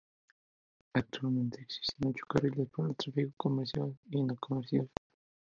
[0.93, 4.89] Actualmente existen ocho carriles para el tráfico comercial y no comercial.